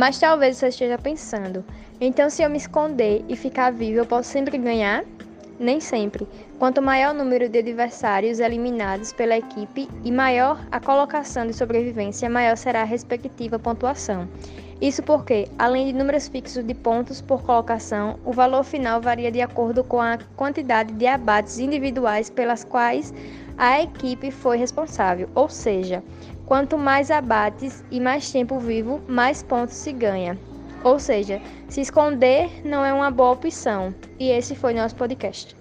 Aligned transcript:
Mas 0.00 0.18
talvez 0.18 0.56
você 0.56 0.68
esteja 0.68 0.96
pensando: 0.96 1.62
então, 2.00 2.30
se 2.30 2.42
eu 2.42 2.48
me 2.48 2.56
esconder 2.56 3.22
e 3.28 3.36
ficar 3.36 3.70
vivo, 3.70 3.98
eu 3.98 4.06
posso 4.06 4.30
sempre 4.30 4.56
ganhar? 4.56 5.04
Nem 5.58 5.78
sempre. 5.78 6.26
Quanto 6.58 6.80
maior 6.80 7.14
o 7.14 7.18
número 7.18 7.50
de 7.50 7.58
adversários 7.58 8.40
eliminados 8.40 9.12
pela 9.12 9.36
equipe 9.36 9.90
e 10.02 10.10
maior 10.10 10.58
a 10.72 10.80
colocação 10.80 11.46
de 11.46 11.52
sobrevivência, 11.52 12.30
maior 12.30 12.56
será 12.56 12.80
a 12.80 12.84
respectiva 12.84 13.58
pontuação. 13.58 14.26
Isso 14.80 15.02
porque, 15.02 15.48
além 15.58 15.88
de 15.88 15.92
números 15.92 16.28
fixos 16.28 16.64
de 16.64 16.72
pontos 16.72 17.20
por 17.20 17.42
colocação, 17.42 18.18
o 18.24 18.32
valor 18.32 18.64
final 18.64 19.02
varia 19.02 19.30
de 19.30 19.42
acordo 19.42 19.84
com 19.84 20.00
a 20.00 20.16
quantidade 20.34 20.94
de 20.94 21.06
abates 21.06 21.58
individuais 21.58 22.30
pelas 22.30 22.64
quais 22.64 23.12
a 23.58 23.82
equipe 23.82 24.30
foi 24.30 24.56
responsável. 24.56 25.28
Ou 25.34 25.50
seja, 25.50 26.02
quanto 26.50 26.76
mais 26.76 27.12
abates 27.12 27.84
e 27.92 28.00
mais 28.00 28.32
tempo 28.32 28.58
vivo, 28.58 29.00
mais 29.06 29.40
pontos 29.40 29.76
se 29.76 29.92
ganha. 29.92 30.36
Ou 30.82 30.98
seja, 30.98 31.40
se 31.68 31.80
esconder 31.80 32.62
não 32.64 32.84
é 32.84 32.92
uma 32.92 33.08
boa 33.08 33.30
opção. 33.30 33.94
E 34.18 34.30
esse 34.30 34.56
foi 34.56 34.74
nosso 34.74 34.96
podcast. 34.96 35.59